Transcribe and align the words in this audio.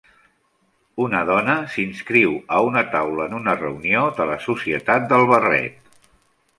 Una 1.07 1.19
dona 1.31 1.57
s'inscriu 1.75 2.33
a 2.57 2.63
una 2.71 2.85
taula 2.97 3.29
en 3.29 3.39
una 3.43 3.57
reunió 3.61 4.09
de 4.23 4.31
la 4.35 4.43
societat 4.51 5.11
del 5.15 5.31
barret. 5.37 5.99